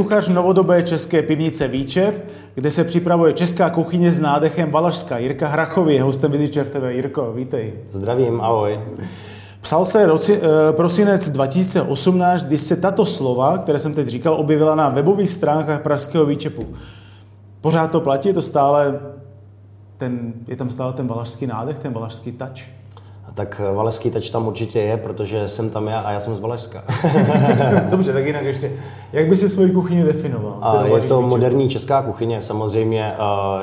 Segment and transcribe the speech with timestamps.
[0.00, 5.18] Šéf-kuchař novodobé české pivnice Výčep, kde se připravuje česká kuchyně s nádechem Valašská.
[5.18, 6.84] Jirka Hrachový je hostem v TV.
[6.88, 7.72] Jirko, vítej.
[7.90, 8.80] Zdravím, ahoj.
[9.60, 14.74] Psal se roci, eh, prosinec 2018, kdy se tato slova, které jsem teď říkal, objevila
[14.74, 16.66] na webových stránkách Pražského Výčepu.
[17.60, 19.00] Pořád to platí, je to stále
[19.98, 22.79] ten, je tam stále ten valašský nádech, ten valašský touch?
[23.34, 26.40] Tak eh, Valeský teč tam určitě je, protože jsem tam já a já jsem z
[26.40, 26.84] Valeska.
[27.90, 28.72] Dobře, tak jinak ještě.
[29.12, 30.58] Jak by si svoji kuchyni definoval?
[30.62, 33.14] A je to moderní česká kuchyně, samozřejmě.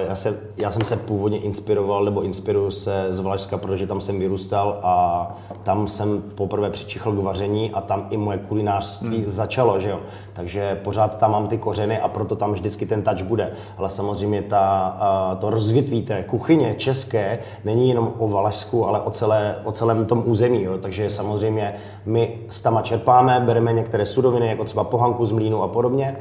[0.07, 4.19] Já, se, já jsem se původně inspiroval, nebo inspiruju se z Valašska, protože tam jsem
[4.19, 5.27] vyrůstal a
[5.63, 9.25] tam jsem poprvé přičichl k vaření a tam i moje kulinářství hmm.
[9.25, 9.99] začalo, že jo.
[10.33, 13.51] Takže pořád tam mám ty kořeny a proto tam vždycky ten touch bude.
[13.77, 14.97] Ale samozřejmě ta,
[15.39, 20.23] to rozvětví té kuchyně české není jenom o Valašsku, ale o celé o celém tom
[20.25, 20.63] území.
[20.63, 20.77] Jo.
[20.77, 21.73] Takže samozřejmě
[22.05, 26.15] my s tama čerpáme, bereme některé suroviny, jako třeba pohanku z mlínu a podobně,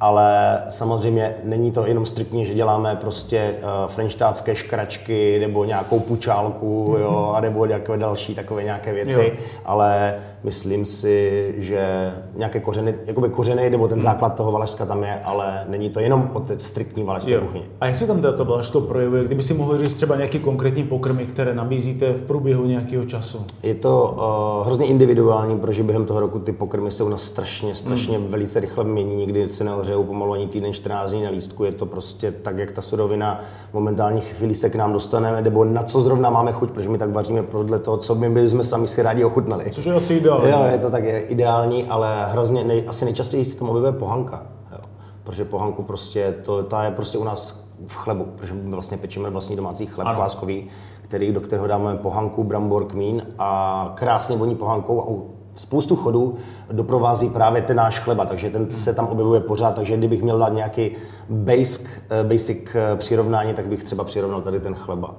[0.00, 6.96] ale samozřejmě není to jenom striktně, že děláme prostě uh, frenštátské škračky nebo nějakou pučálku,
[7.00, 9.44] jo, a nebo nějaké další takové nějaké věci, jo.
[9.64, 14.04] ale myslím si, že nějaké kořeny, jakoby kořeny nebo ten hmm.
[14.04, 17.64] základ toho valašska tam je, ale není to jenom o té striktní valašské kuchyni.
[17.80, 19.24] A jak se tam to valašsko projevuje?
[19.24, 23.46] Kdyby si mohl říct třeba nějaké konkrétní pokrmy, které nabízíte v průběhu nějakého času?
[23.62, 24.16] Je to
[24.60, 28.26] uh, hrozně individuální, protože během toho roku ty pokrmy se u nás strašně, strašně hmm.
[28.26, 29.16] velice rychle mění.
[29.16, 31.64] Nikdy se neohřejou pomalu ani týden 14 dní na lístku.
[31.64, 33.40] Je to prostě tak, jak ta surovina
[33.72, 37.10] momentální chvíli se k nám dostane, nebo na co zrovna máme chuť, protože my tak
[37.10, 39.70] vaříme podle toho, co my bychom sami si rádi ochutnali.
[39.70, 40.50] Což je asi ideální.
[40.50, 44.42] Jo, je to tak je ideální, ale hrozně, nej, asi nejčastěji se tam objevuje pohanka.
[44.72, 44.78] Jo.
[45.24, 49.30] Protože pohanku prostě, to, ta je prostě u nás v chlebu, protože my vlastně pečeme
[49.30, 50.16] vlastní domácí chleb ano.
[50.16, 50.68] kváskový,
[51.02, 56.34] který, do kterého dáme pohanku, brambor, kmín a krásně voní pohankou a spoustu chodů
[56.72, 60.52] doprovází právě ten náš chleba, takže ten se tam objevuje pořád, takže kdybych měl dát
[60.52, 60.90] nějaký
[61.30, 65.14] basic, eh, basic eh, přirovnání, tak bych třeba přirovnal tady ten chleba.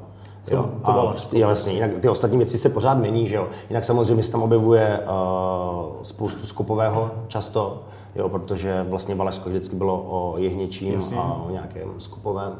[0.49, 3.47] To, jo, to a, jo, jasně, jinak ty ostatní věci se pořád mění, že jo.
[3.69, 7.83] Jinak samozřejmě se tam objevuje uh, spoustu skopového často,
[8.15, 11.17] jo, protože vlastně Valašsko vždycky bylo o jehněčím jasně.
[11.17, 12.55] a o nějakém skopovém.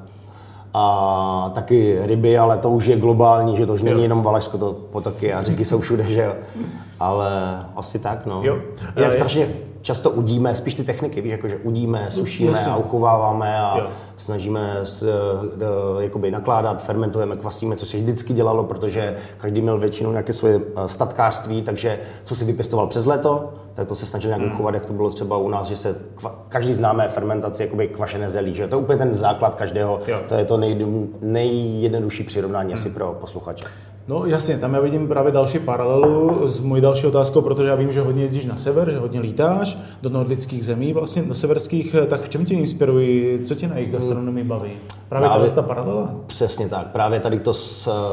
[0.74, 4.74] A taky ryby, ale to už je globální, že to už není jenom Valašsko, to
[4.92, 6.34] potoky a řeky jsou všude, že jo.
[7.01, 8.41] Ale asi tak, no.
[8.44, 8.57] Jo.
[8.95, 9.50] Jinak strašně
[9.81, 12.72] často udíme, spíš ty techniky, víš, jakože udíme, sušíme Jasně.
[12.72, 13.88] a uchováváme a jo.
[14.17, 20.12] snažíme s, uh, jakoby nakládat, fermentujeme, kvasíme, co se vždycky dělalo, protože každý měl většinou
[20.12, 24.41] nějaké svoje uh, statkářství, takže co si vypěstoval přes léto, tak to se snažil nějak
[24.41, 24.51] hmm.
[24.51, 28.29] uchovat, jak to bylo třeba u nás, že se kva, každý známe fermentaci jakoby kvašené
[28.29, 30.19] zelí, že to je úplně ten základ každého, jo.
[30.28, 30.85] to je to nej,
[31.22, 32.79] nejjednodušší přirovnání hmm.
[32.79, 33.66] asi pro posluchače.
[34.07, 37.91] No jasně, tam já vidím právě další paralelu s mojí další otázkou, protože já vím,
[37.91, 42.22] že hodně jezdíš na sever, že hodně lítáš do nordických zemí, vlastně do severských, tak
[42.22, 44.72] v čem tě inspirují, co tě na jejich gastronomii baví?
[45.09, 46.13] Právě, právě ta paralela?
[46.28, 47.53] Přesně tak, právě tady to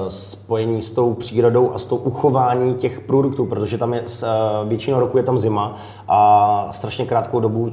[0.09, 4.05] spojení s tou přírodou a s tou uchování těch produktů, protože tam je
[4.69, 5.77] většinou roku je tam zima
[6.09, 7.71] a strašně krátkou dobu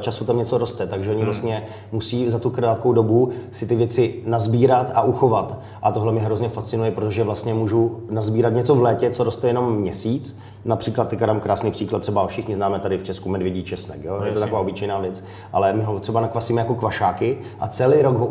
[0.00, 1.26] času tam něco roste, takže oni hmm.
[1.26, 5.58] vlastně musí za tu krátkou dobu si ty věci nazbírat a uchovat.
[5.82, 9.76] A tohle mě hrozně fascinuje, protože vlastně můžu nazbírat něco v létě, co roste jenom
[9.76, 10.38] měsíc.
[10.64, 14.18] Například, teďka dám krásný příklad, třeba všichni známe tady v Česku medvědí česnek, jo?
[14.24, 18.18] je to taková obyčejná věc, ale my ho třeba nakvasíme jako kvašáky a celý rok
[18.18, 18.26] ho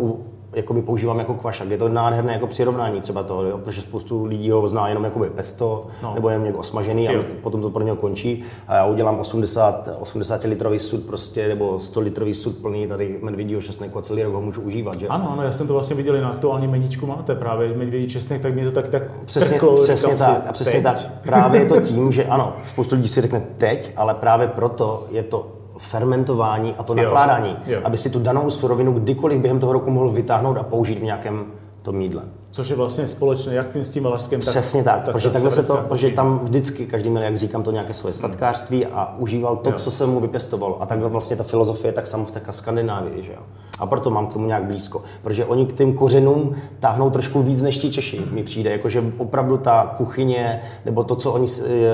[0.56, 1.70] jakoby používám jako kvašak.
[1.70, 3.58] Je to nádherné jako přirovnání třeba toho, jo?
[3.58, 6.14] protože spoustu lidí ho zná jenom jako pesto no.
[6.14, 7.20] nebo jenom jako osmažený jo.
[7.20, 8.44] a potom to pro něho končí.
[8.68, 13.62] A já udělám 80, 80 litrový sud prostě, nebo 100 litrový sud plný tady medvědího
[13.62, 15.00] česneku a celý rok ho můžu užívat.
[15.00, 15.08] Že?
[15.08, 18.54] Ano, ano, já jsem to vlastně viděl na aktuální meníčku máte právě medvědí česnek, tak
[18.54, 20.84] mě to tak, tak přesně, trklo, přesně tak, a přesně teď.
[20.84, 21.12] tak.
[21.24, 25.24] Právě je to tím, že ano, spoustu lidí si řekne teď, ale právě proto je
[25.24, 27.04] to fermentování a to jo.
[27.04, 27.80] nakládání, jo.
[27.84, 31.46] aby si tu danou surovinu kdykoliv během toho roku mohl vytáhnout a použít v nějakém
[31.82, 32.24] tom jídle.
[32.52, 35.52] Což je vlastně společné jak tím s tím valašským, tak Přesně tak, tak protože, takhle
[35.52, 39.56] se to, protože tam vždycky každý měl, jak říkám, to nějaké svoje statkářství a užíval
[39.56, 39.76] to, jo.
[39.76, 40.82] co se mu vypěstovalo.
[40.82, 43.40] A takhle vlastně ta filozofie tak samo v té Skandinávii, že jo.
[43.80, 47.62] A proto mám k tomu nějak blízko, protože oni k těm kořenům táhnou trošku víc
[47.62, 51.48] než ti Češi, mi přijde, jakože opravdu ta kuchyně, nebo to, co oni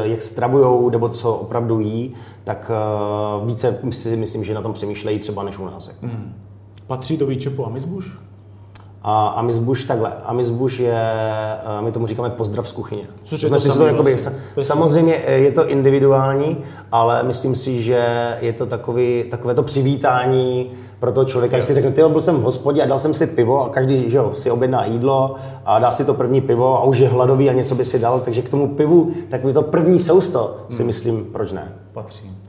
[0.04, 2.14] jak stravujou, nebo co opravdu jí,
[2.44, 2.72] tak
[3.42, 5.92] uh, více si myslím, že na tom přemýšlejí třeba než u nás.
[6.02, 6.34] Hmm.
[6.88, 8.31] Patří do výčepu Amizbuš?
[9.04, 10.12] A amizbuš takhle.
[10.26, 13.04] Amizbuš je, eh, my tomu říkáme pozdrav z kuchyně.
[13.24, 14.42] Což je to si samé jakoby, vlastně.
[14.56, 16.58] To samozřejmě eh, je to individuální,
[16.92, 21.74] ale myslím si, že je to takový, takové to přivítání pro toho člověka, když si
[21.74, 24.32] řekne, ty byl jsem v hospodě a dal jsem si pivo a každý že jo,
[24.34, 27.76] si objedná jídlo a dá si to první pivo a už je hladový a něco
[27.76, 30.88] by si dal, takže k tomu pivu takový to první sousto si Hmm.
[30.88, 31.74] myslím, proč ne.
[31.94, 32.41] patří.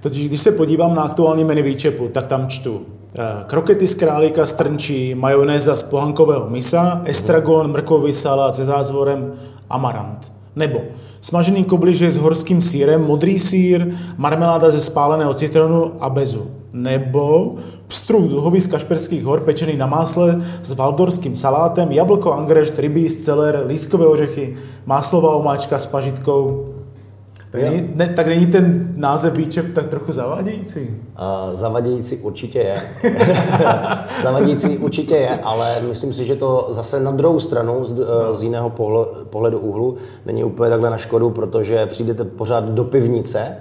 [0.00, 2.80] Totiž, když se podívám na aktuální menu výčepu, tak tam čtu
[3.14, 9.32] eh, krokety z králíka z trnčí, majonéza z pohankového misa, estragon, mrkový salát se zázvorem,
[9.70, 10.32] amarant.
[10.56, 10.80] Nebo
[11.20, 16.50] smažený kobliže s horským sírem, modrý sír, marmeláda ze spáleného citronu a bezu.
[16.72, 17.54] Nebo
[17.86, 23.62] pstruh duhový z kašperských hor, pečený na másle s valdorským salátem, jablko angrešt, rybí, celer,
[23.66, 24.56] lískové ořechy,
[24.86, 26.69] máslová omáčka s pažitkou,
[27.50, 27.70] tak Jo.
[27.70, 30.80] není, ne, tak není ten název výčep tak trochu zavádějící?
[30.80, 32.76] Uh, zavadějící určitě je.
[34.22, 38.42] zavadějící určitě je, ale myslím si, že to zase na druhou stranu z, uh, z
[38.42, 43.56] jiného pohle- pohledu úhlu není úplně takhle na škodu, protože přijdete pořád do pivnice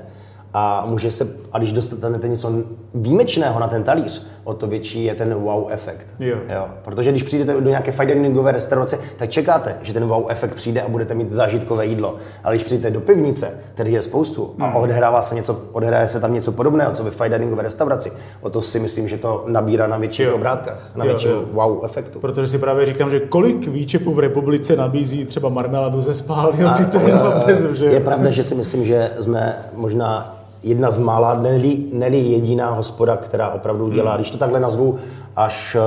[0.53, 2.51] a může se, a když dostanete něco
[2.93, 6.07] výjimečného na ten talíř, o to větší je ten wow efekt.
[6.19, 6.37] Jo.
[6.55, 10.53] Jo, protože když přijdete do nějaké fine diningové restaurace, tak čekáte, že ten wow efekt
[10.55, 12.15] přijde a budete mít zážitkové jídlo.
[12.43, 16.33] Ale když přijdete do pivnice, který je spoustu a odehrává se něco, odehraje se tam
[16.33, 18.11] něco podobného, co ve fine diningové restauraci,
[18.41, 20.35] o to si myslím, že to nabírá na větších Jo.
[20.35, 21.43] obrátkách, na Jo, větším jo.
[21.51, 22.19] wow efektu.
[22.19, 26.73] Protože si právě říkám, že kolik výčepů v republice nabízí třeba marmeládu ze spáleného A-
[26.73, 27.45] citronu a?
[27.89, 33.17] Je pravda, že si myslím, že jsme možná jedna z mála, neli, neli jediná hospoda,
[33.17, 33.93] která opravdu Hmm.
[33.93, 34.97] dělá, když to takhle nazvu,
[35.35, 35.77] až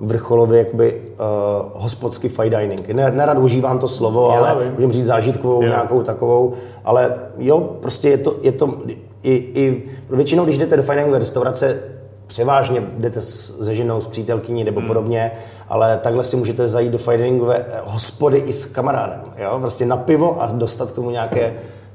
[0.00, 2.88] uh, vrcholově jakoby uh, hospodský fine dining.
[2.88, 4.72] Ne, nerad užívám to slovo, Já ale vím.
[4.74, 5.68] můžeme říct zážitkovou, Jo.
[5.68, 6.52] nějakou takovou,
[6.84, 8.74] ale jo, prostě je to, je to
[9.22, 11.78] i, i většinou, když jdete do fine diningové restaurace,
[12.26, 14.86] převážně jdete se ženou, s přítelkyní nebo Hmm.
[14.86, 15.30] podobně,
[15.68, 19.58] ale takhle si můžete zajít do fine diningové hospody i s kamarádem, jo?
[19.60, 21.54] prostě na pivo a dostat k tomu nějaké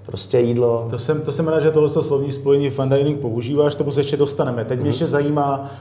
[0.09, 0.87] prostě jídlo.
[0.89, 4.17] To jsem, to jsem rád, že tohle slovní spojení fine dining používáš, tomu se ještě
[4.17, 4.65] dostaneme.
[4.65, 5.71] Teď mě ještě zajímá,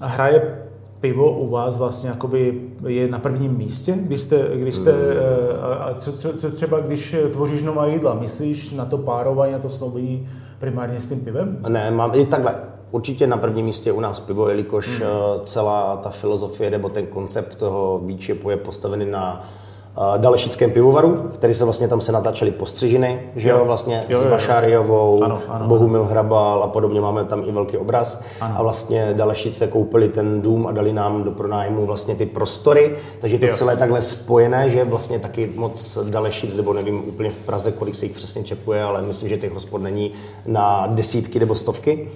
[0.00, 0.62] hraje
[1.00, 5.94] pivo u vás vlastně jakoby je na prvním místě, když jste, když jste eh, a-
[5.94, 10.28] co, co, co třeba když tvoříš nová jídla, myslíš na to párování, na to sloubení
[10.58, 11.58] primárně s tím pivem?
[11.68, 12.54] Ne, mám i takhle.
[12.90, 15.04] Určitě na prvním místě je u nás pivo, jelikož mm.
[15.44, 19.67] celá ta filozofie nebo ten koncept toho výčepu je postavený na uh,
[20.16, 24.20] Dalešickém pivovaru, který se vlastně tam se natáčely postřižiny, že jo, vlastně Jo, jo, jo,
[24.20, 24.30] s jo.
[24.30, 28.22] Vašáriovou, Ano, ano, Bohumil Hrabal a podobně, máme tam i velký obraz.
[28.40, 28.54] Ano.
[28.58, 33.38] A vlastně Dalešice koupili ten dům a dali nám do pronájmu vlastně ty prostory, takže
[33.38, 33.52] to Jo.
[33.54, 38.04] celé takhle spojené, že vlastně taky moc Dalešic, nebo nevím úplně v Praze, kolik se
[38.04, 40.12] jich přesně čepuje, ale myslím, že těch hospod není
[40.46, 42.10] na desítky nebo stovky.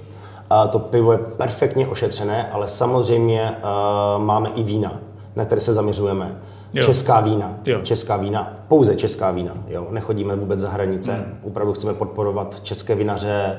[0.51, 4.93] A to pivo je perfektně ošetřené, ale samozřejmě uh, máme i vína,
[5.37, 6.39] na které se zaměřujeme.
[6.75, 6.85] Jo.
[6.85, 7.81] Česká vína, Jo.
[7.83, 9.55] česká vína, pouze česká vína.
[9.69, 9.87] Jo?
[9.91, 11.39] Nechodíme vůbec za hranice, Hmm.
[11.43, 13.57] opravdu chceme podporovat české vinaře,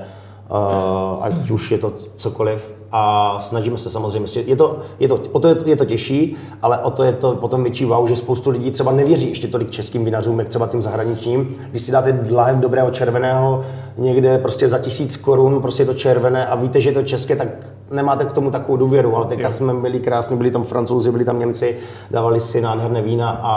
[0.52, 2.74] uh, ať už je to cokoliv.
[2.96, 6.36] A snažíme se samozřejmě, je to, je to, o to je, to, je to těžší,
[6.62, 9.72] ale o to je to potom větší wow, že spoustu lidí třeba nevěří ještě tolik
[9.72, 11.56] českým vinařům, jak třeba tím zahraničním.
[11.72, 13.66] Když si dáte dlahev dobrého červeného
[13.98, 17.36] někde prostě za tisíc korun, prostě je to červené a víte, že je to české,
[17.36, 17.48] tak
[17.92, 21.40] nemáte k tomu takovou důvěru, ale teďka jsme byli krásně, byli tam francouzi, byli tam
[21.40, 21.78] Němci,
[22.12, 23.54] dávali si nádherné vína a,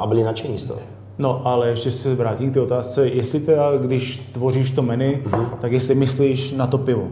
[0.00, 0.80] a byli nadšení z toho.
[1.18, 5.14] No, ale ještě se vrátím k té otázce, jestli teda, když tvoříš to menu,
[5.60, 7.08] tak jestli myslíš na to pivo.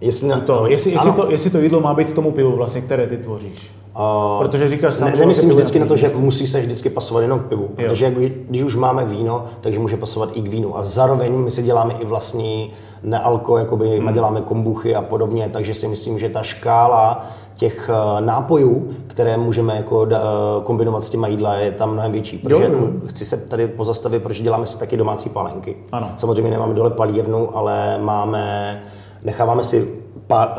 [0.00, 1.22] Jestli, na, To, jestli, jestli, ano.
[1.22, 3.70] to, jestli to jídlo má být k tomu pivu, vlastně, které ty tvoříš.
[3.96, 7.20] Uh, Protože říkáš sám, ne, nemyslím je vždycky na to, že musí se vždycky pasovat
[7.20, 8.14] jenom k pivu, protože jak,
[8.48, 10.78] když už máme víno, takže může pasovat i k vínu.
[10.78, 14.12] A zároveň my si děláme i vlastní nealko, jakoby hmm.
[14.12, 19.76] děláme kombuchy a podobně, takže si myslím, že ta škála těch eh, nápojů, které můžeme
[19.76, 20.18] jako eh,
[20.62, 22.38] kombinovat s těma jídla, je tam mnohem větší.
[22.38, 22.88] Protože Jo, jo.
[23.06, 25.76] chci se tady pozastavit, protože děláme si taky domácí palenky.
[25.92, 26.10] Ano.
[26.16, 28.82] Samozřejmě nemáme dole palírnu, ale máme,
[29.22, 29.99] necháváme si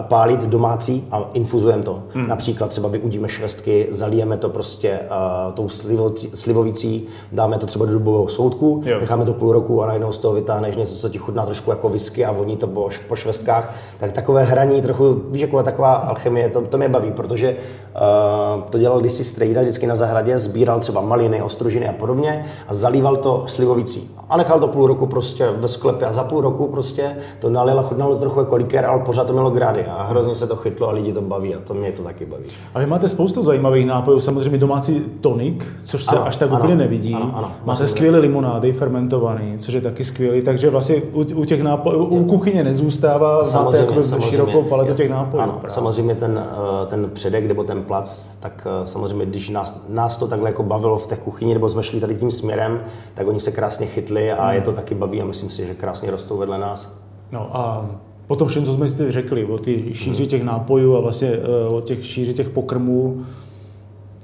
[0.01, 2.03] pálit domácí a infuzujeme to.
[2.13, 2.27] Hmm.
[2.27, 7.91] Například třeba vyudíme švestky, zalijeme to prostě uh, tou slivovicí, slivovicí, dáme to třeba do
[7.91, 8.99] dubového soudku, Jo.
[8.99, 11.89] necháme to půl roku a najednou z toho vytáhneš něco, co ti chutná trošku jako
[11.89, 13.75] whisky a voní to po, po švestkách.
[13.99, 18.77] Tak takové hraní, trochu, víš, jako taková alchemie, to, to mě baví, protože uh, to
[18.77, 23.43] dělal kdysi strejda vždycky na zahradě, sbíral třeba maliny, ostružiny a podobně a zalíval to
[23.47, 24.15] slivovicí.
[24.29, 27.79] A nechal to půl roku prostě ve sklepě a za půl roku prostě to nalil
[27.79, 30.89] a chutnalo trochu jako likér, ale pořád to mělo Melogrady a hrozně se to chytlo
[30.89, 32.43] a lidi to baví a to mě to taky baví.
[32.73, 36.59] A vy máte spoustu zajímavých nápojů, samozřejmě domácí tonik, což se Ano, až tak ano,
[36.59, 37.13] úplně nevidí.
[37.15, 41.61] ano, ano, máte skvělé limonády fermentované, což je taky skvělý, takže vlastně u, u těch
[41.61, 45.43] nápojů, u kuchyně nezůstává, máte jakoby širokou paletu těch nápojů.
[45.43, 45.69] Ano, právě.
[45.69, 46.43] samozřejmě ten,
[46.83, 50.63] eh, ten předek nebo ten plac, tak eh, samozřejmě, když nás, nás to takhle jako
[50.63, 52.81] bavilo v té kuchyni, nebo jsme šli tady tím směrem,
[53.13, 56.11] tak oni se krásně chytli a je to taky baví a myslím si, že krásně
[56.11, 56.97] rostou vedle nás.
[57.31, 57.85] No a
[58.31, 59.93] potom všem, co jsme si řekli, o ty Hmm.
[59.93, 63.25] šíři těch nápojů a vlastně eh, o těch šíři těch pokrmů,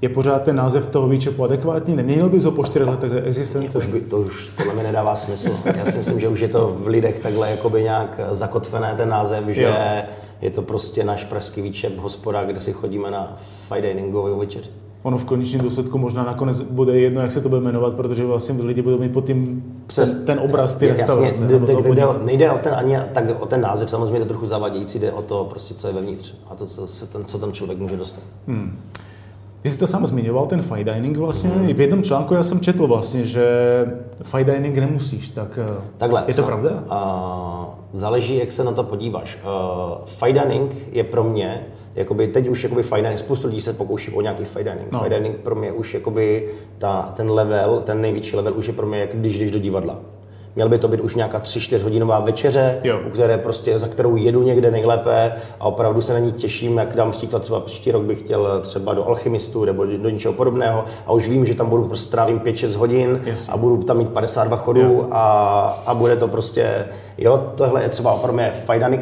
[0.01, 1.95] je pořád ten název toho výčepu adekvátní?
[1.95, 3.77] Neměnil bys ho po čtyřech letech existence?
[3.77, 5.49] Už by, to už podle mě nedává smysl.
[5.77, 9.47] Já si myslím, že už je to v lidech takhle jakoby nějak zakotvené ten název,
[9.47, 9.73] že Jo.
[10.41, 13.37] je to prostě náš pražský výčep hospoda, kde si chodíme na
[13.67, 14.69] fine diningovou večeři.
[15.03, 18.63] Ono v konečném důsledku možná nakonec bude jedno, jak se to bude jmenovat, protože vlastně
[18.63, 21.47] lidi budou mít pod tím Přes- ten, ten obraz ty restaurace.
[22.23, 25.21] nejde o ten ani tak o ten název, samozřejmě je to trochu zavadějící, jde o
[25.21, 28.23] to, prostě, co je vevnitř a to, co, se ten, co ten člověk může dostat.
[29.61, 31.51] Ty jsi to sám zmiňoval, ten fine dining vlastně.
[31.73, 33.45] V jednom článku já jsem četl vlastně, že
[34.23, 36.23] fine dining nemusíš, tak eh, Takhle.
[36.27, 36.83] je to sa- pravda?
[36.89, 39.37] A, záleží, jak se na to podíváš.
[39.43, 41.65] Uh, fine dining je pro mě,
[41.97, 44.91] jakoby teď už jakoby fine dining, spoustu lidí se pokouší o nějaký fine dining.
[44.91, 44.99] No.
[45.03, 48.85] Fine dining pro mě už jakoby ta, ten level, ten největší level už je pro
[48.85, 49.99] mě, jak když jdeš do divadla.
[50.55, 52.99] Měl by to být už nějaká 3-4 hodinová večeře, Jo.
[53.07, 56.95] u které prostě, za kterou jedu někde nejlépe a opravdu se na ní těším, jak
[56.95, 61.11] dám příklad, třeba příští rok bych chtěl třeba do alchymistu nebo do něčeho podobného a
[61.11, 63.53] už vím, že tam budu prostě strávím 5-6 hodin Jasně.
[63.53, 65.21] a budu tam mít 52 chodů a,
[65.85, 66.85] a bude to prostě,
[67.17, 68.99] jo, tohle je třeba pro mě fajdaný,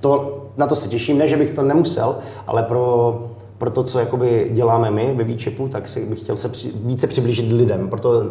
[0.00, 3.18] to, na to se těším, ne, že bych to nemusel, ale pro,
[3.58, 7.06] pro to, co jakoby děláme my ve Výčepu, tak si bych chtěl se při, více
[7.06, 8.24] přiblížit lidem, proto, uh,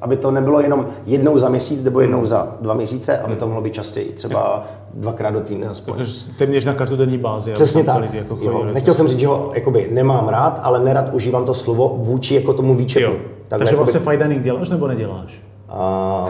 [0.00, 3.62] aby to nebylo jenom jednou za měsíc nebo jednou za dva měsíce, aby to mohlo
[3.62, 5.94] být častěji, třeba dvakrát do týdne aspoň.
[5.94, 7.52] Takže téměř na každodenní bázi.
[7.52, 8.00] Přesně tak.
[8.00, 11.54] Lidi jako jo, nechtěl jsem říct, že ho jakoby nemám rád, ale nerad užívám to
[11.54, 13.04] slovo vůči jako tomu výčepu.
[13.04, 13.12] Jo.
[13.12, 15.42] Takhle Takže jakoby- vlastně fine dining děláš nebo neděláš?
[15.68, 16.28] a,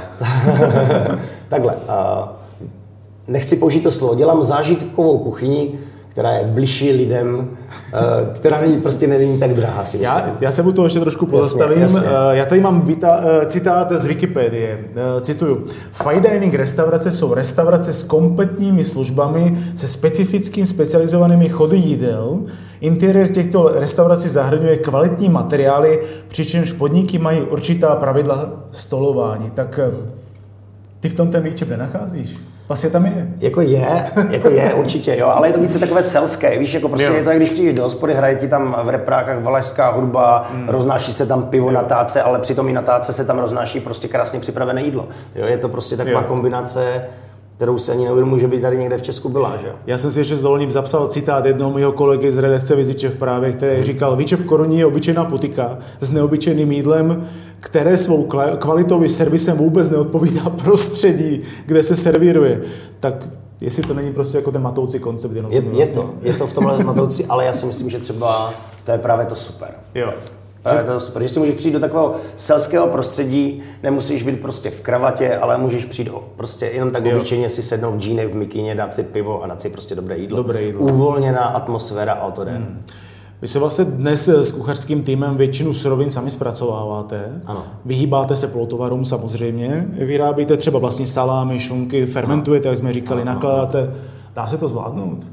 [1.49, 1.75] takhle.
[1.89, 2.33] A,
[3.29, 4.15] nechci použít to slovo.
[4.15, 5.71] Dělám zážitkovou kuchyni,
[6.09, 7.49] která je bližší lidem,
[7.95, 7.99] eh,
[8.35, 10.03] která není, prostě není tak drahá, si myslím.
[10.03, 11.83] Já, já se u toho ještě trošku pozastavím.
[11.83, 12.01] jasně.
[12.07, 14.79] Eh, Já tady mám vita, eh, citát z Wikipedie.
[15.21, 15.65] Cituju.
[15.93, 22.39] Fine dining restaurace jsou restaurace s kompletními službami, se specifickým specializovanými chody jídel.
[22.81, 29.51] Interiér těchto restaurací zahrnuje kvalitní materiály, přičemž podniky mají určitá pravidla stolování.
[29.51, 29.81] Tak
[31.01, 32.35] ty v tom ten výčep nenacházíš?
[32.69, 33.29] Vlastně tam je.
[33.41, 37.07] Jako je, jako je, určitě, jo, ale je to více takové selské, víš, jako prostě
[37.07, 37.15] Jo.
[37.15, 40.69] je to, jak když přijdeš do hospody, hraje ti tam v reprákách valašská hudba, hmm.
[40.69, 44.09] roznáší se tam pivo na táce, ale přitom i na táce se tam roznáší prostě
[44.09, 45.09] krásně připravené jídlo.
[45.35, 46.27] Jo, je to prostě taková Jo.
[46.29, 47.05] kombinace,
[47.57, 49.73] kterou si ani neuvědomuji, že by tady někde v Česku byla, že.
[49.87, 53.53] Já jsem si ještě s dovolením zapsal citát jednoho mého kolegy z redakce Vizičev právě,
[53.53, 57.27] který říkal, výčep koruní je obyčejná putika s neobyčejným jídlem,
[57.61, 62.63] které svou kvalitou i servisem vůbec neodpovídá prostředí, kde se servíruje.
[63.01, 63.29] Tak
[63.61, 65.33] jestli to není prostě jako ten matoucí koncept.
[65.35, 65.95] Jenom Je, je vlastně.
[66.03, 68.53] to, je to v tomhle matoucí, ale já si myslím, že třeba
[68.85, 69.69] to je právě to super.
[69.95, 70.13] Jo.
[70.71, 71.23] Právě to je super.
[71.23, 75.85] Když si můžeš přijít do takového selského prostředí, nemusíš být prostě v kravatě, ale můžeš
[75.85, 79.43] přijít o, prostě jenom tak obyčejně si sednout v džíny, v mikině, dát si pivo
[79.43, 80.37] a dát si prostě dobré jídlo.
[80.37, 80.81] Dobré jídlo.
[80.81, 82.43] Uvolněná atmosféra a to.
[82.43, 82.83] Hmm.
[83.43, 87.43] Vy se vlastně dnes s kuchařským týmem většinu surovin sami zpracováváte.
[87.47, 87.65] Ano.
[87.85, 89.87] Vyhýbáte se polotovarům samozřejmě.
[89.93, 93.95] Vyrábíte třeba vlastní salámy, šunky, fermentujete, jak jsme říkali, nakládáte.
[94.35, 95.27] Dá se to zvládnout?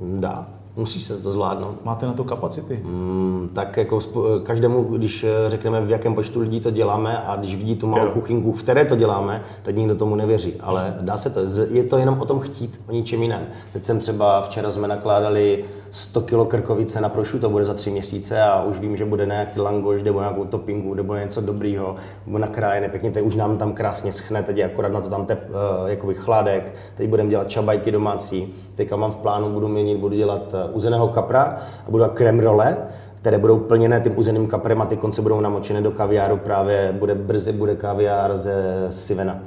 [0.00, 0.46] Dá.
[0.76, 1.84] Musí se to zvládnout.
[1.84, 2.80] Máte na to kapacity?
[2.84, 3.98] Mm, tak jako
[4.42, 8.04] každému, když eh, řekneme, v jakém počtu lidí to děláme a když vidí tu malou
[8.04, 8.10] Jo.
[8.12, 10.54] kuchynku, v které to děláme, tak nikdo tomu nevěří.
[10.60, 11.40] Ale dá se to.
[11.70, 13.46] Je to jenom o tom chtít, o ničem jiném.
[13.72, 17.90] Teď jsem třeba, včera jsme nakládali 100 kg krkovice na prošu, to bude za tři
[17.90, 22.38] měsíce a už vím, že bude nějaký langoš, nebo nějakou toppingu, nebo něco dobrýho, nebo
[22.38, 25.50] nakrájené pěkně, teď už nám tam krásně schne, teď je akorát na to tam tep,
[25.50, 30.16] uh, jakoby chládek, teď budeme dělat čabajky domácí, teďka mám v plánu, budu měnit, budu
[30.16, 32.76] dělat eh, uzeného kapra a budu krem role,
[33.14, 37.14] které budou plněné tím uzeným kaprem a ty konce budou namočené do kaviáru, právě bude
[37.14, 39.38] brzy bude kaviár ze Sivena.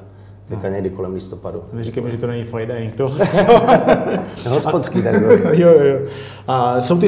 [0.49, 1.63] Teďka někdy kolem listopadu.
[1.73, 2.95] My říkáme, že to není fine dining.
[2.95, 3.11] To...
[4.49, 5.15] Hospodský tak
[5.51, 5.99] jo, jo, jo.
[6.47, 7.07] A jsou ty,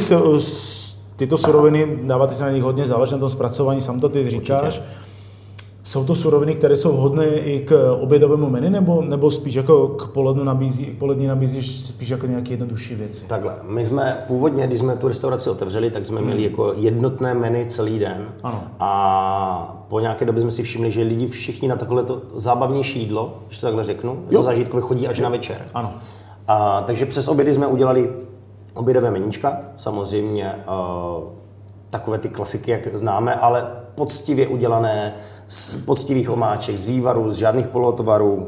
[1.16, 4.64] tyto suroviny, dáváte si na nich hodně záleží na tom zpracování, sám to ty říkáš.
[4.78, 5.09] Určitě.
[5.90, 10.08] Jsou to suroviny, které jsou vhodné i k obědovému menu, nebo, nebo spíš jako k
[10.08, 13.26] polednu nabízí, k polední nabízíš spíš jako nějaké jednodušší věci?
[13.26, 17.66] Takhle, my jsme původně, když jsme tu restauraci otevřeli, tak jsme měli jako jednotné menu
[17.68, 18.26] celý den.
[18.44, 18.64] Ano.
[18.80, 23.40] A po nějaké době jsme si všimli, že lidi všichni na takhle to zábavnější jídlo,
[23.48, 24.40] když to takhle řeknu, Jo.
[24.40, 25.66] to zážitkové chodí až na večer.
[25.74, 25.94] Ano.
[26.48, 28.10] A, takže přes obědy jsme udělali
[28.74, 31.24] obědové meníčka, samozřejmě uh,
[31.90, 33.68] takové ty klasiky, jak známe, ale
[34.00, 35.14] poctivě udělané,
[35.48, 38.48] z poctivých omáček, z vývarů, z žádných polotovarů.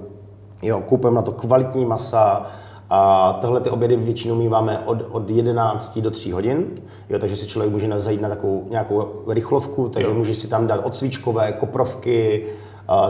[0.63, 2.46] Jo, koupím na to kvalitní masa,
[2.93, 6.65] a tohle ty obědy většinou míváme od, od 11 do 3 hodin,
[7.10, 10.15] jo, takže si člověk může zajít na takovou nějakou rychlovku, takže jo.
[10.15, 12.46] může si tam dát odsvíčkové, koprovky,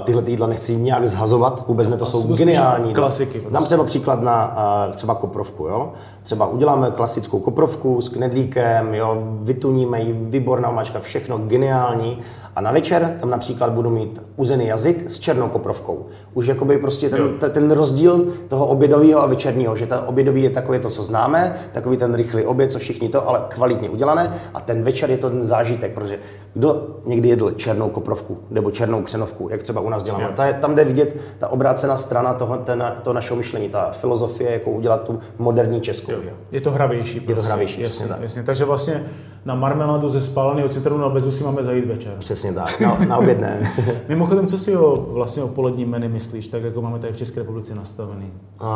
[0.04, 2.94] tyhle jídla nechci nějak zhazovat, vůbec ne, to jsou to geniální.
[2.94, 3.40] Klasiky.
[3.40, 3.54] Prostě.
[3.54, 4.58] Dám třeba příklad na
[4.96, 5.68] třeba koprovku.
[5.68, 5.92] Jo?
[6.24, 9.18] Třeba uděláme klasickou koprovku s knedlíkem, jo?
[9.42, 12.20] vytuníme ji, výborná mačka, všechno geniální.
[12.56, 16.06] A na večer tam například budu mít uzený jazyk s černou koprovkou.
[16.34, 20.80] Už jakoby prostě ten, ten rozdíl toho obědového a večerního, že ten obědový je takový
[20.80, 24.34] to, co známe, takový ten rychlý oběd, co všichni to, ale kvalitně udělané.
[24.54, 26.20] A ten večer je to ten zážitek, protože
[26.54, 30.30] kdo někdy jedl černou koprovku nebo černou křenovku, jak třeba u nás děláme.
[30.36, 34.72] Ta, tam jde vidět ta obrácená strana toho, ten, toho našeho myšlení, ta filozofie, jako
[34.72, 36.12] udělat tu moderní českou.
[36.24, 36.34] Že?
[36.52, 37.20] Je to hravější.
[37.20, 37.32] Prostě.
[37.32, 37.48] Je to prostě.
[37.48, 38.22] hravější, jasně, tak.
[38.22, 38.44] jasně.
[38.44, 39.04] Takže vlastně
[39.46, 42.14] na marmeládu ze spáleného citronu na bezu si máme zajít večer.
[42.20, 43.72] Přesně tak, na, na oběd ne.
[44.08, 47.40] Mimochodem, co si o, vlastně o polední menu myslíš, tak jako máme tady v České
[47.40, 48.32] republice nastavený?
[48.62, 48.68] Uh,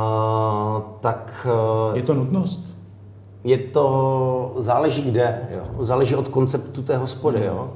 [0.99, 1.47] tak...
[1.89, 2.75] Uh, je to nutnost?
[3.43, 5.85] Je to, záleží kde, jo.
[5.85, 7.45] záleží od konceptu té hospody.
[7.45, 7.69] Jo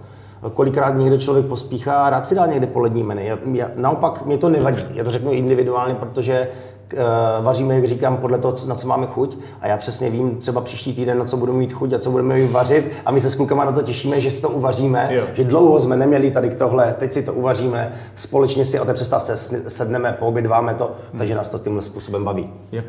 [0.54, 3.22] kolikrát někde člověk pospíchá a rád si dá někde polední menu.
[3.24, 6.48] Já, já, naopak mě to nevadí, já to řeknu individuálně, protože
[6.94, 7.00] uh,
[7.46, 10.94] vaříme, jak říkám, podle toho, na co máme chuť a já přesně vím třeba příští
[10.94, 13.36] týden, na co budu mít chuť a co budeme mít vařit a my se s
[13.36, 15.24] klukama na to těšíme, že si to uvaříme, jo.
[15.34, 18.94] že dlouho jsme neměli tady k tohle, teď si to uvaříme, společně si o té
[18.94, 19.38] přestávce
[19.70, 21.18] sedneme, poobědváme to, hmm.
[21.18, 22.50] takže nás to tímhle způsobem baví.
[22.72, 22.86] Jak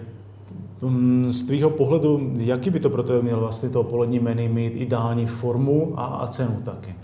[0.82, 4.72] mm, z tvýho pohledu, jaký by to pro tebe měl vlastně to polední menu mít
[4.76, 6.94] ideální formu a, a cenu taky?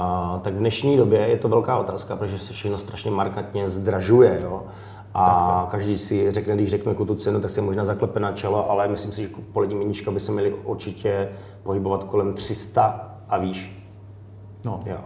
[0.00, 4.40] A, tak v dnešní době je to velká otázka, protože se všechno strašně markantně zdražuje.
[4.42, 4.62] Jo?
[5.14, 5.70] A tak, tak.
[5.70, 9.12] každý si řekne, když řekne tu cenu, tak se možná zaklepe na čelo, ale myslím
[9.12, 11.28] si, že polední meníčka by se měly určitě
[11.62, 13.82] pohybovat kolem 300 a výš.
[14.64, 14.80] No.
[14.86, 14.98] Jo.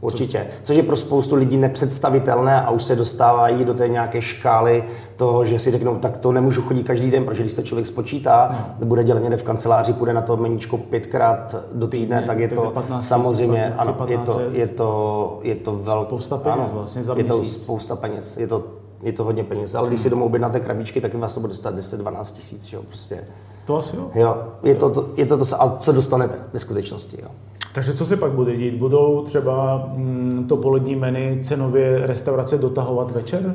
[0.00, 0.46] Určitě.
[0.62, 4.84] Což je pro spoustu lidí nepředstavitelné a už se dostávají do té nějaké škály
[5.16, 8.56] toho, že si řeknou, tak to nemůžu chodit každý den, protože když to člověk spočítá,
[8.80, 8.86] no.
[8.86, 12.70] bude dělat někde v kanceláři, půjde na to meníčko pětkrát do týdne, tak je to
[12.70, 16.06] 15, samozřejmě, 15, ano, je to, je to, je to velké.
[16.06, 18.64] Spousta peněz ano, vlastně za Je to spousta peněz, je to,
[19.02, 21.76] je to hodně peněz, ale když si domů objednáte krabičky, tak vás to bude stát
[21.76, 23.24] 10-12 tisíc, jo, prostě.
[23.64, 24.10] To asi jo.
[24.14, 27.28] Jo, je to, to, je to, to, a co dostanete ve skutečnosti, jo.
[27.76, 28.74] Takže co se pak bude dít?
[28.74, 33.54] Budou třeba mm, to polední menu cenově restaurace dotahovat večer?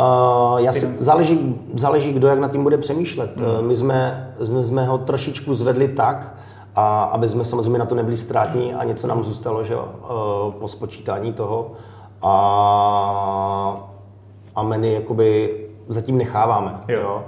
[0.00, 3.40] Uh, já si, záleží, záleží, kdo jak nad tím bude přemýšlet.
[3.40, 3.66] Hmm.
[3.66, 6.34] My, jsme, my jsme ho trošičku zvedli tak,
[6.74, 9.82] a aby jsme samozřejmě na to nebyli ztrátní a něco nám zůstalo že, uh,
[10.58, 11.72] po spočítání toho.
[12.22, 13.90] A,
[14.54, 15.56] a menu jakoby
[15.88, 16.80] zatím necháváme.
[16.88, 17.00] Jo.
[17.00, 17.24] Jo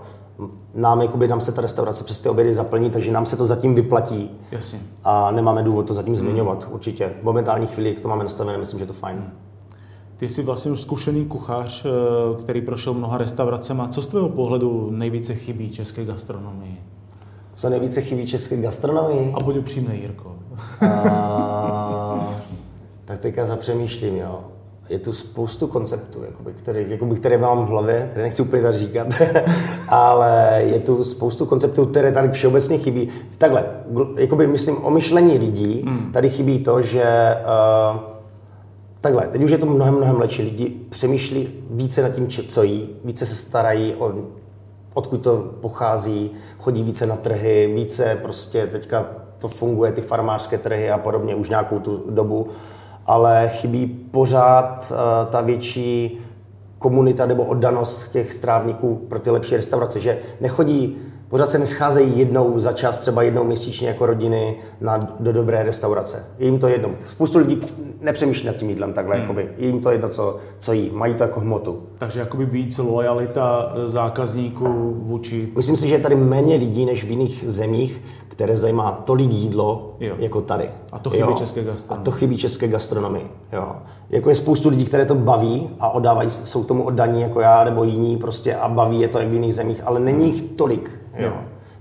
[0.79, 3.75] nám, jakoby, nám se ta restaurace přes ty obědy zaplní, takže nám se to zatím
[3.75, 4.31] vyplatí.
[4.51, 4.79] Jasně.
[5.05, 6.25] A nemáme důvod to zatím hmm.
[6.25, 7.13] zmiňovat, určitě.
[7.21, 9.31] V momentální chvíli, jak to máme nastavené, myslím, že to fajn.
[10.17, 13.83] Ty jsi vlastně už zkušený kuchař, eh, který prošel mnoha restauracemi.
[13.91, 16.81] Co z tvého pohledu nejvíce chybí české gastronomii?
[17.55, 19.33] Co nejvíce chybí české gastronomii?
[19.35, 20.37] A buď upřímný, Jirko.
[20.91, 22.29] A...
[23.05, 24.45] tak teďka zapřemýšlím, jo
[24.89, 28.75] je tu spoustu konceptů, jakoby, který, jakoby, které mám v hlavě, které nechci úplně tak
[28.75, 29.09] říkat,
[29.89, 33.09] ale je tu spoustu konceptů, které tady všeobecně chybí.
[33.39, 33.65] Takhle,
[34.17, 36.13] jakoby myslím o myšlení lidí, hmm.
[36.13, 37.37] tady chybí to, že
[37.93, 38.01] uh,
[39.01, 40.43] takhle, teď už je to mnohem, mnohem lepší.
[40.43, 44.13] Lidi přemýšlí více nad tím, co jí, více se starají o
[44.95, 49.07] odkud to pochází, chodí více na trhy, více prostě teďka
[49.39, 52.49] to funguje, ty farmářské trhy a podobně už nějakou tu dobu
[53.09, 56.19] ale chybí pořád uh, ta větší
[56.79, 60.97] komunita nebo oddanost těch strávníků pro ty lepší restaurace, že nechodí,
[61.29, 66.25] pořád se nescházejí jednou za čas, třeba jednou měsíčně jako rodiny na, do dobré restaurace.
[66.39, 66.91] Je jim to jedno.
[67.09, 67.61] Spoustu lidí
[68.01, 69.23] nepřemýšlí nad tím jídlem takhle, hmm.
[69.23, 69.49] jakoby.
[69.59, 71.83] je jim to jedno, co, co jí, mají to jako hmotu.
[71.99, 75.53] Takže jakoby víc lojalita zákazníků vůči...
[75.57, 78.03] Myslím si, že je tady méně lidí než v jiných zemích,
[78.39, 80.15] které zajímá tolik jídlo jo.
[80.19, 80.71] jako tady.
[80.93, 81.33] A to chybí jo.
[81.33, 82.03] české gastronomii.
[82.03, 83.31] A to chybí české gastronomii.
[83.53, 83.77] Jo.
[84.11, 87.85] Jako je spoustu lidí, které to baví a oddávají, jsou tomu oddaní jako já nebo
[87.85, 90.91] jiní prostě a baví je to jak v jiných zemích, ale není jich tolik.
[91.17, 91.27] Jo.
[91.27, 91.33] Jo.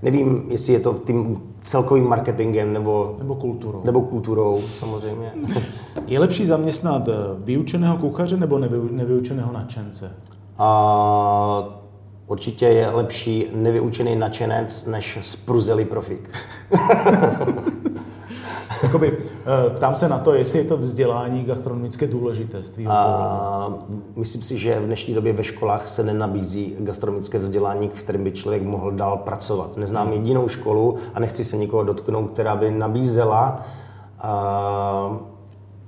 [0.02, 3.80] Nevím, jestli je to tím celkovým marketingem nebo, nebo kulturou.
[3.84, 5.32] Nebo kulturou, samozřejmě.
[6.06, 8.58] Je lepší zaměstnat vyučeného kuchaře nebo
[8.90, 10.12] nevyučeného nadšence?
[10.58, 11.78] A
[12.28, 16.30] Určitě je lepší nevyučený nadšenec než spruzelý profík.
[18.82, 23.74] Jakoby, eh, ptám se na to, jestli je to vzdělání gastronomické důležité z A
[24.16, 28.32] myslím si, že v dnešní době ve školách se nenabízí gastronomické vzdělání, v kterém by
[28.32, 29.76] člověk mohl dál pracovat.
[29.76, 33.62] Neznám jedinou školu a nechci se nikoho dotknout, která by nabízela
[34.20, 35.18] a,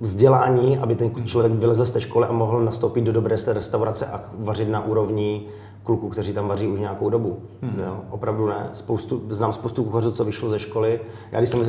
[0.00, 4.20] vzdělání, aby ten člověk vylezl z té školy a mohl nastoupit do dobré restaurace a
[4.38, 5.46] vařit na úrovni
[5.82, 7.38] kluků, kteří tam vaří už nějakou dobu.
[7.62, 7.78] Hmm.
[7.86, 8.68] Jo, opravdu ne.
[8.72, 11.00] Spoustu, znám spoustu kuchařů, co vyšlo ze školy.
[11.32, 11.60] Já když jsem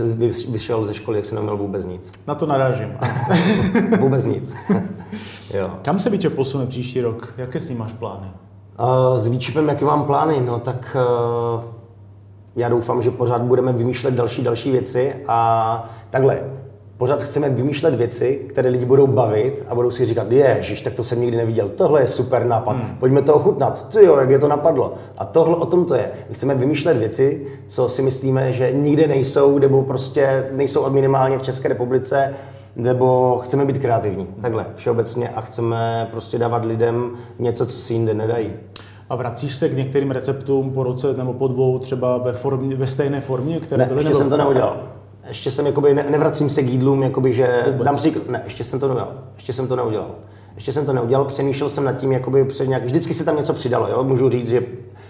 [0.51, 2.11] vyšel ze školy, jak jsem neměl vůbec nic.
[2.27, 2.97] Na to narážím.
[3.99, 4.53] vůbec nic.
[5.53, 5.63] jo.
[5.81, 7.33] Kam se Výčep posune příští rok?
[7.37, 8.27] Jaké s ním máš plány?
[8.79, 10.41] Uh, s Výčepem, jaké mám plány?
[10.45, 10.97] No tak
[11.55, 11.63] uh,
[12.55, 16.41] já doufám, že pořád budeme vymýšlet další, další věci a takhle
[17.01, 21.03] pořád chceme vymýšlet věci, které lidi budou bavit a budou si říkat, ježiš, tak to
[21.03, 22.97] jsem nikdy neviděl, tohle je super nápad, hmm.
[22.99, 24.93] pojďme to ochutnat, ty jo, jak je to napadlo.
[25.17, 26.11] A tohle o tom to je.
[26.29, 31.41] My chceme vymýšlet věci, co si myslíme, že nikde nejsou, nebo prostě nejsou minimálně v
[31.41, 32.33] České republice,
[32.75, 38.13] nebo chceme být kreativní, takhle, všeobecně a chceme prostě dávat lidem něco, co si jinde
[38.13, 38.53] nedají.
[39.09, 42.87] A vracíš se k některým receptům po roce nebo po dvou třeba ve, formě, ve
[42.87, 43.99] stejné formě, které ne, byly?
[43.99, 45.00] ještě jsem to neudělal
[45.31, 47.85] ještě jsem jakoby, ne, nevracím se k jídlům, jakoby, že Vůbec.
[47.85, 50.09] dám příklad, ne, ještě jsem to neudělal, ještě jsem to neudělal.
[50.55, 53.53] Ještě jsem to neudělal, přemýšlel jsem nad tím, jakoby před nějak, vždycky se tam něco
[53.53, 54.03] přidalo, jo?
[54.03, 54.63] můžu říct, že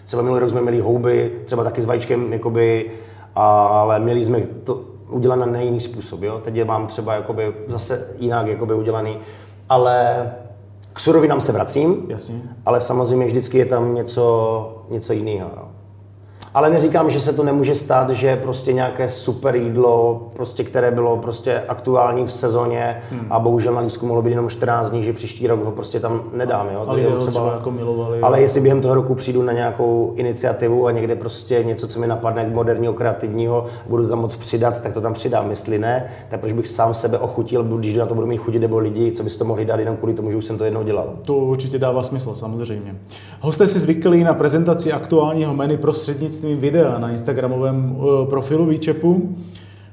[0.05, 2.91] třeba minulý rok jsme měli houby, třeba taky s vajíčkem, jakoby,
[3.36, 6.39] ale měli jsme to udělané na jiný způsob, jo?
[6.43, 9.17] teď je mám třeba jakoby, zase jinak jakoby, udělaný,
[9.69, 10.29] ale
[10.93, 12.41] k surovinám se vracím, Jasně.
[12.65, 15.49] ale samozřejmě vždycky je tam něco, něco jiného.
[15.57, 15.67] Jo?
[16.53, 21.17] Ale neříkám, že se to nemůže stát, že prostě nějaké super jídlo, prostě, které bylo
[21.17, 23.27] prostě aktuální v sezóně hmm.
[23.29, 26.23] a bohužel na lísku mohlo být jenom 14 dní, že příští rok ho prostě tam
[26.33, 26.69] nedám.
[26.73, 26.85] Jo?
[26.87, 28.19] Ale ho třeba, třeba jako milovali.
[28.21, 28.41] Ale jo.
[28.41, 32.49] jestli během toho roku přijdu na nějakou iniciativu a někde prostě něco, co mi napadne
[32.49, 35.49] moderního, kreativního, budu tam moc přidat, tak to tam přidám.
[35.49, 38.79] Jestli ne, tak proč bych sám sebe ochutil, když na to budu mít chutit nebo
[38.79, 41.13] lidi, co by to mohli dát jenom kvůli tomu, že už jsem to jednou dělal.
[41.25, 42.95] To určitě dává smysl, samozřejmě.
[43.39, 49.38] Hosté si zvykli na prezentaci aktuálního menu prostřednictvím prostřednictvím videa na Instagramovém eh, profilu Výčepu.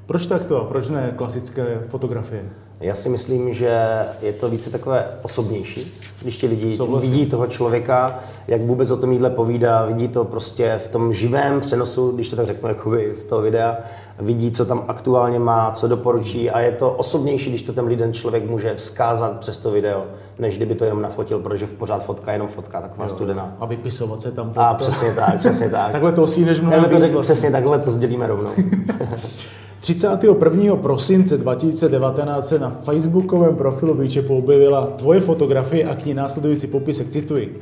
[0.05, 0.65] Proč takto?
[0.69, 2.49] Proč ne klasické fotografie?
[2.81, 3.79] Já si myslím, že
[4.21, 7.11] je to více takové osobnější, když ti lidi Souhlasím.
[7.11, 11.61] vidí toho člověka, jak vůbec o tom jídle povídá, vidí to prostě v tom živém
[11.61, 13.77] přenosu, když to tak řeknu jakoby z toho videa,
[14.19, 18.13] vidí, co tam aktuálně má, co doporučí a je to osobnější, když to ten lidem
[18.13, 20.03] člověk může vzkázat přes to video,
[20.39, 23.55] než kdyby to jenom nafotil, protože v pořád fotka jenom fotka, taková jo, studená.
[23.59, 24.53] A vypisovat se tam.
[24.55, 25.91] A přesně tak, přesně tak.
[25.91, 28.51] takhle to osíneš mnohem takhle to Přesně takhle to sdělíme rovnou.
[29.81, 30.75] 31.
[30.75, 37.09] prosince 2019 se na facebookovém profilu Výčepu objevila tvoje fotografie a k ní následující popisek,
[37.09, 37.61] cituji.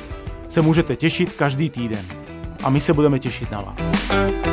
[0.50, 2.06] se můžete těšit každý týden.
[2.64, 4.51] A my se budeme těšit na vás.